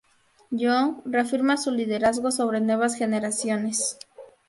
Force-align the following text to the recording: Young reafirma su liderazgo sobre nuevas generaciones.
Young 0.49 1.03
reafirma 1.05 1.57
su 1.57 1.69
liderazgo 1.69 2.31
sobre 2.31 2.59
nuevas 2.59 2.95
generaciones. 2.95 3.99